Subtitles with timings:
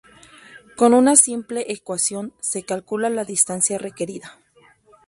[0.77, 4.39] Con una simple ecuación se calcula la distancia requerida.